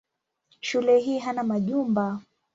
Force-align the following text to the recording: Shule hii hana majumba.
Shule 0.59 0.99
hii 0.99 1.19
hana 1.19 1.43
majumba. 1.43 2.21